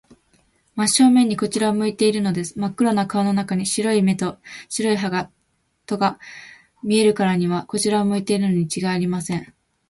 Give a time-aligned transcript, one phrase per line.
[0.75, 2.57] 真正面にこちらを向いているのです。
[2.57, 5.29] まっ黒な顔の中に、白い目と白い歯
[5.85, 6.19] とが
[6.81, 9.53] 見えるからには、こちらを向いているのにちがいありません。